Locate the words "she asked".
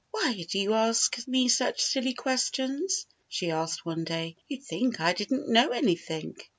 3.27-3.85